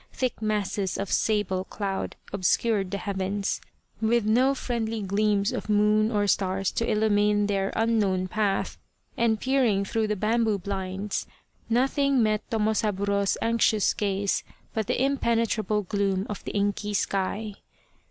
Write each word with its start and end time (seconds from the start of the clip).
Thick 0.11 0.41
masses 0.41 0.97
of 0.97 1.11
sable 1.11 1.63
cloud 1.63 2.15
obscured 2.33 2.89
the 2.89 2.97
heavens, 2.97 3.61
with 4.01 4.25
no 4.25 4.55
friendly 4.55 5.03
gleams 5.03 5.51
of 5.51 5.69
moon 5.69 6.09
or 6.09 6.25
stars 6.25 6.71
to 6.71 6.91
illumine 6.91 7.45
their 7.45 7.71
unknown 7.75 8.27
path, 8.27 8.79
and 9.15 9.39
peering 9.39 9.85
through 9.85 10.07
the 10.07 10.15
bamboo 10.15 10.57
blinds 10.57 11.27
nothing 11.69 12.23
met 12.23 12.41
Tomosaburo's 12.49 13.37
anxious 13.43 13.93
gaze 13.93 14.43
but 14.73 14.87
the 14.87 14.99
impenetrable 14.99 15.83
gloom 15.83 16.25
of 16.27 16.43
the 16.45 16.51
inky 16.51 16.95
sky. 16.95 17.53